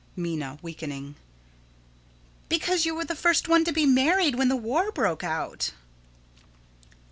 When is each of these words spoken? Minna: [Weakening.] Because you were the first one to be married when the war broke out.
Minna: 0.15 0.57
[Weakening.] 0.63 1.13
Because 2.49 2.87
you 2.87 2.95
were 2.95 3.05
the 3.05 3.13
first 3.13 3.47
one 3.47 3.63
to 3.65 3.71
be 3.71 3.85
married 3.85 4.33
when 4.33 4.49
the 4.49 4.55
war 4.55 4.91
broke 4.91 5.23
out. 5.23 5.73